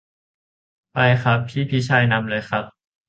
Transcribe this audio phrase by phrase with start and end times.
[0.93, 2.63] ไปครับ พี่พิชัยนำเลยครับ